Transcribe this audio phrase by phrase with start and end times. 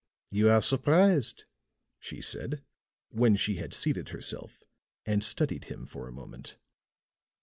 [0.31, 1.45] "You are surprised,"
[1.99, 2.63] she said,
[3.09, 4.63] when she had seated herself
[5.05, 6.57] and studied him for a moment.